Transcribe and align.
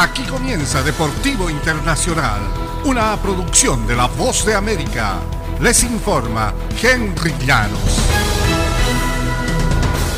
Aquí 0.00 0.22
comienza 0.22 0.80
Deportivo 0.84 1.50
Internacional, 1.50 2.40
una 2.84 3.16
producción 3.16 3.84
de 3.84 3.96
La 3.96 4.06
Voz 4.06 4.46
de 4.46 4.54
América. 4.54 5.16
Les 5.60 5.82
informa 5.82 6.54
Henry 6.80 7.34
Llanos. 7.44 7.98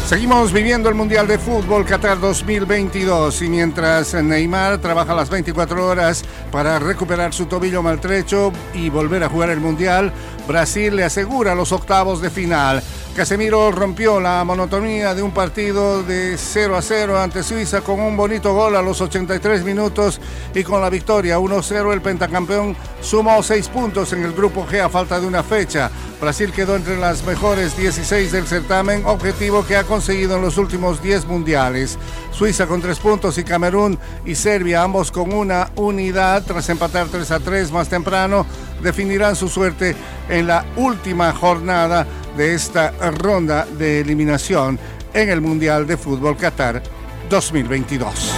Seguimos 0.07 0.53
viviendo 0.53 0.91
el 0.91 0.95
Mundial 0.95 1.27
de 1.27 1.39
Fútbol 1.39 1.87
Qatar 1.87 2.21
2022 2.21 3.41
y 3.41 3.49
mientras 3.49 4.13
Neymar 4.13 4.83
trabaja 4.83 5.15
las 5.15 5.31
24 5.31 5.87
horas 5.87 6.27
para 6.53 6.79
recuperar 6.79 7.33
su 7.33 7.47
tobillo 7.47 7.83
maltrecho 7.83 8.53
y 8.75 8.91
volver 8.91 9.25
a 9.25 9.31
jugar 9.31 9.49
el 9.49 9.61
Mundial, 9.61 10.13
Brasil 10.47 10.95
le 10.95 11.05
asegura 11.05 11.55
los 11.55 11.73
octavos 11.73 12.21
de 12.21 12.29
final. 12.29 12.83
Casemiro 13.15 13.73
rompió 13.73 14.21
la 14.21 14.45
monotonía 14.45 15.15
de 15.15 15.23
un 15.23 15.33
partido 15.33 16.03
de 16.05 16.37
0 16.39 16.77
a 16.77 16.81
0 16.81 17.21
ante 17.21 17.43
Suiza 17.43 17.81
con 17.81 17.99
un 18.01 18.17
bonito 18.17 18.55
gol 18.55 18.77
a 18.77 18.83
los 18.83 19.01
83 19.01 19.65
minutos 19.65 20.21
y 20.55 20.63
con 20.63 20.81
la 20.81 20.89
victoria 20.89 21.39
1-0 21.39 21.93
el 21.93 22.03
pentacampeón 22.03 22.77
sumó 23.03 23.43
6 23.43 23.69
puntos 23.69 24.13
en 24.13 24.25
el 24.25 24.33
grupo 24.33 24.65
G 24.65 24.81
a 24.81 24.89
falta 24.89 25.21
de 25.21 25.27
una 25.27 25.43
fecha. 25.43 25.91
Brasil 26.21 26.53
quedó 26.53 26.77
entre 26.77 26.99
las 26.99 27.25
mejores 27.25 27.77
16 27.77 28.31
del 28.31 28.47
certamen, 28.47 29.05
objetivo 29.05 29.67
que 29.67 29.77
ha 29.77 29.85
conseguido 29.85 30.37
en 30.37 30.43
los 30.43 30.57
últimos 30.57 31.03
10 31.03 31.27
mundiales. 31.27 31.99
Suiza 32.31 32.67
con 32.67 32.81
3 32.81 32.99
puntos 33.01 33.39
y 33.39 33.45
Camerún 33.45 33.99
y 34.25 34.37
Serbia 34.37 34.83
ambos 34.83 35.11
con 35.11 35.33
una 35.33 35.71
unidad 35.75 36.45
tras 36.47 36.69
empatar 36.69 37.09
3 37.09 37.31
a 37.33 37.41
3 37.41 37.73
más 37.73 37.89
temprano 37.89 38.47
definirán 38.83 39.37
su 39.37 39.49
suerte 39.49 39.95
en 40.29 40.47
la 40.47 40.65
última 40.77 41.33
jornada 41.33 42.07
de 42.37 42.55
esta 42.55 42.93
ronda 43.13 43.67
de 43.67 44.01
eliminación 44.01 44.79
en 45.13 45.29
el 45.31 45.41
Mundial 45.41 45.87
de 45.87 45.97
Fútbol 45.97 46.37
Qatar 46.37 46.83
2022. 47.29 48.35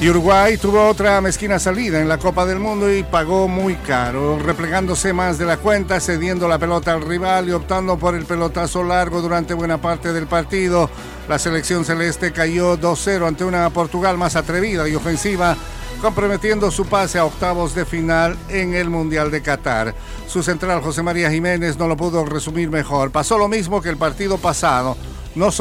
Y 0.00 0.08
Uruguay 0.08 0.56
tuvo 0.56 0.88
otra 0.88 1.20
mezquina 1.20 1.58
salida 1.58 2.00
en 2.00 2.08
la 2.08 2.16
Copa 2.16 2.46
del 2.46 2.58
Mundo 2.58 2.90
y 2.90 3.02
pagó 3.02 3.48
muy 3.48 3.74
caro, 3.74 4.38
replegándose 4.38 5.12
más 5.12 5.36
de 5.36 5.44
la 5.44 5.58
cuenta, 5.58 6.00
cediendo 6.00 6.48
la 6.48 6.58
pelota 6.58 6.94
al 6.94 7.02
rival 7.02 7.50
y 7.50 7.52
optando 7.52 7.98
por 7.98 8.14
el 8.14 8.24
pelotazo 8.24 8.82
largo 8.82 9.20
durante 9.20 9.52
buena 9.52 9.78
parte 9.78 10.14
del 10.14 10.26
partido. 10.26 10.88
La 11.28 11.38
selección 11.38 11.84
celeste 11.84 12.32
cayó 12.32 12.78
2-0 12.78 13.28
ante 13.28 13.44
una 13.44 13.68
Portugal 13.68 14.16
más 14.16 14.36
atrevida 14.36 14.88
y 14.88 14.94
ofensiva 14.94 15.54
comprometiendo 16.00 16.70
su 16.70 16.86
pase 16.86 17.18
a 17.18 17.24
octavos 17.24 17.74
de 17.74 17.84
final 17.84 18.36
en 18.48 18.74
el 18.74 18.88
Mundial 18.88 19.30
de 19.30 19.42
Qatar. 19.42 19.94
Su 20.26 20.42
central 20.42 20.80
José 20.80 21.02
María 21.02 21.30
Jiménez 21.30 21.78
no 21.78 21.86
lo 21.86 21.96
pudo 21.96 22.24
resumir 22.24 22.70
mejor. 22.70 23.10
Pasó 23.10 23.36
lo 23.38 23.48
mismo 23.48 23.82
que 23.82 23.90
el 23.90 23.96
partido 23.96 24.38
pasado. 24.38 24.96
No, 25.36 25.52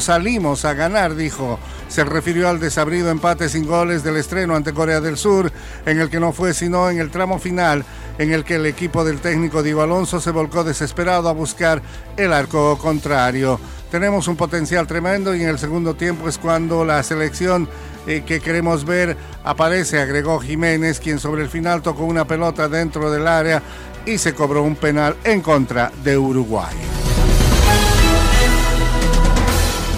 salimos 0.00 0.64
a 0.64 0.74
ganar, 0.74 1.14
dijo. 1.14 1.58
Se 1.88 2.04
refirió 2.04 2.48
al 2.48 2.58
desabrido 2.58 3.10
empate 3.10 3.48
sin 3.48 3.66
goles 3.66 4.02
del 4.02 4.16
estreno 4.16 4.56
ante 4.56 4.72
Corea 4.74 5.00
del 5.00 5.16
Sur, 5.16 5.52
en 5.84 6.00
el 6.00 6.10
que 6.10 6.18
no 6.18 6.32
fue 6.32 6.54
sino 6.54 6.90
en 6.90 6.98
el 6.98 7.10
tramo 7.10 7.38
final, 7.38 7.84
en 8.18 8.32
el 8.32 8.44
que 8.44 8.56
el 8.56 8.66
equipo 8.66 9.04
del 9.04 9.20
técnico 9.20 9.62
Diego 9.62 9.82
Alonso 9.82 10.20
se 10.20 10.32
volcó 10.32 10.64
desesperado 10.64 11.28
a 11.28 11.32
buscar 11.32 11.82
el 12.16 12.32
arco 12.32 12.76
contrario. 12.78 13.60
Tenemos 13.90 14.26
un 14.28 14.36
potencial 14.36 14.86
tremendo 14.86 15.34
y 15.34 15.42
en 15.42 15.48
el 15.48 15.58
segundo 15.58 15.94
tiempo 15.94 16.28
es 16.28 16.38
cuando 16.38 16.84
la 16.84 17.02
selección 17.02 17.68
eh, 18.06 18.22
que 18.26 18.40
queremos 18.40 18.84
ver 18.84 19.16
aparece, 19.44 20.00
agregó 20.00 20.38
Jiménez, 20.40 21.00
quien 21.00 21.18
sobre 21.18 21.42
el 21.42 21.48
final 21.48 21.82
tocó 21.82 22.04
una 22.04 22.26
pelota 22.26 22.68
dentro 22.68 23.10
del 23.10 23.26
área 23.26 23.62
y 24.04 24.18
se 24.18 24.34
cobró 24.34 24.62
un 24.62 24.76
penal 24.76 25.16
en 25.24 25.40
contra 25.40 25.92
de 26.02 26.18
Uruguay. 26.18 26.74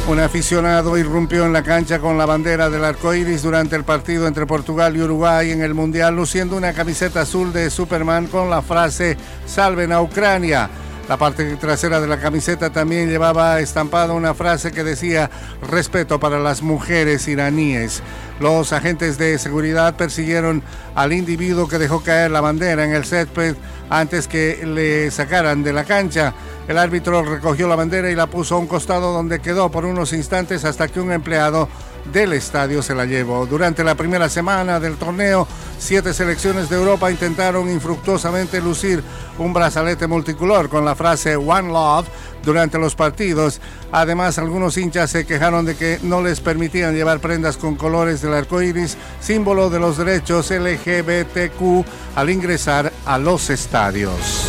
Un 0.09 0.21
aficionado 0.21 0.97
irrumpió 0.97 1.45
en 1.45 1.53
la 1.53 1.63
cancha 1.63 1.99
con 1.99 2.17
la 2.17 2.25
bandera 2.25 2.71
del 2.71 2.83
arco 2.83 3.13
iris 3.13 3.43
durante 3.43 3.77
el 3.77 3.85
partido 3.85 4.27
entre 4.27 4.47
Portugal 4.47 4.97
y 4.97 5.03
Uruguay 5.03 5.51
en 5.51 5.61
el 5.61 5.75
Mundial, 5.75 6.17
luciendo 6.17 6.57
una 6.57 6.73
camiseta 6.73 7.21
azul 7.21 7.53
de 7.53 7.69
Superman 7.69 8.27
con 8.27 8.49
la 8.49 8.63
frase 8.63 9.19
Salven 9.45 9.93
a 9.93 10.01
Ucrania. 10.01 10.71
La 11.09 11.17
parte 11.17 11.57
trasera 11.57 12.03
de 12.03 12.07
la 12.07 12.21
camiseta 12.21 12.69
también 12.69 13.09
llevaba 13.09 13.61
estampada 13.61 14.13
una 14.13 14.35
frase 14.35 14.73
que 14.73 14.85
decía 14.85 15.31
respeto 15.67 16.21
para 16.21 16.39
las 16.39 16.61
mujeres 16.61 17.27
iraníes. 17.29 18.03
Los 18.41 18.75
agentes 18.75 19.17
de 19.17 19.39
seguridad 19.39 19.97
persiguieron 19.97 20.63
al 20.95 21.15
individuo 21.15 21.67
que 21.67 21.79
dejó 21.79 22.03
caer 22.03 22.31
la 22.31 22.43
bandera 22.43 22.85
en 22.85 22.93
el 22.93 23.07
césped 23.07 23.57
antes 23.89 24.29
que 24.29 24.67
le 24.67 25.11
sacaran 25.11 25.63
de 25.63 25.73
la 25.73 25.85
cancha. 25.85 26.35
El 26.69 26.77
árbitro 26.77 27.23
recogió 27.23 27.67
la 27.69 27.77
bandera 27.77 28.11
y 28.11 28.15
la 28.15 28.27
puso 28.27 28.57
a 28.57 28.59
un 28.59 28.67
costado 28.67 29.15
donde 29.15 29.41
quedó 29.41 29.71
por 29.71 29.87
unos 29.87 30.13
instantes 30.13 30.67
hasta 30.67 30.89
que 30.89 31.01
un 31.01 31.11
empleado 31.11 31.71
del 32.13 32.35
estadio 32.35 32.83
se 32.83 32.95
la 32.95 33.07
llevó. 33.07 33.47
Durante 33.47 33.83
la 33.83 33.95
primera 33.95 34.29
semana 34.29 34.79
del 34.79 34.97
torneo, 34.97 35.49
siete 35.79 36.13
selecciones 36.13 36.69
de 36.69 36.77
Europa 36.77 37.11
intentaron 37.11 37.71
infructuosamente 37.71 38.61
lucir 38.61 39.03
un 39.39 39.53
brazalete 39.53 40.07
multicolor 40.07 40.69
con 40.69 40.85
la 40.85 40.95
frase 40.95 41.37
One 41.37 41.69
Love 41.69 42.07
durante 42.45 42.79
los 42.79 42.95
partidos. 42.95 43.61
Además, 43.93 44.39
algunos 44.39 44.77
hinchas 44.77 45.11
se 45.11 45.27
quejaron 45.27 45.65
de 45.65 45.77
que 45.77 45.99
no 46.03 46.23
les 46.23 46.41
permitían 46.41 46.95
llevar 46.95 47.21
prendas 47.21 47.57
con 47.57 47.77
colores 47.77 48.21
del 48.23 48.35
arco 48.35 48.61
iris, 48.63 48.97
símbolo 49.21 49.71
de 49.71 49.79
los 49.79 49.97
derechos 49.97 50.51
LGBTQ, 50.51 51.85
al 52.17 52.31
ingresar 52.31 52.93
a 53.07 53.19
los 53.19 53.51
estadios. 53.51 54.47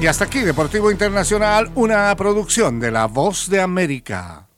Y 0.00 0.06
hasta 0.06 0.24
aquí, 0.24 0.40
Deportivo 0.40 0.90
Internacional, 0.90 1.70
una 1.74 2.14
producción 2.16 2.80
de 2.80 2.90
La 2.90 3.06
Voz 3.06 3.48
de 3.48 3.60
América. 3.60 4.48